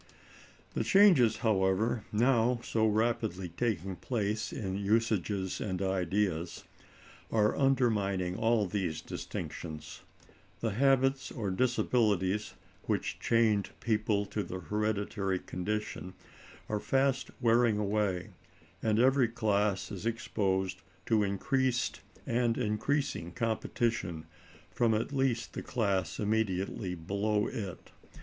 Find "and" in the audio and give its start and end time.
5.61-5.79, 18.81-18.97, 22.25-22.57